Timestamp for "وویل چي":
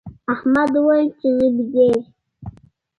0.75-1.27